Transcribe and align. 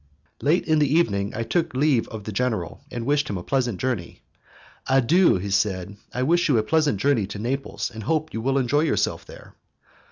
Late 0.41 0.65
in 0.65 0.79
the 0.79 0.91
evening 0.91 1.33
I 1.35 1.43
took 1.43 1.75
leave 1.75 2.07
of 2.07 2.23
the 2.23 2.31
general, 2.31 2.81
and 2.89 3.05
wished 3.05 3.29
him 3.29 3.37
a 3.37 3.43
pleasant 3.43 3.79
journey. 3.79 4.23
"Adieu," 4.89 5.35
he 5.37 5.51
said, 5.51 5.95
"I 6.11 6.23
wish 6.23 6.49
you 6.49 6.57
a 6.57 6.63
pleasant 6.63 6.99
journey 6.99 7.27
to 7.27 7.37
Naples, 7.37 7.91
and 7.93 8.01
hope 8.01 8.33
you 8.33 8.41
will 8.41 8.57
enjoy 8.57 8.81
yourself 8.81 9.27
there." 9.27 9.53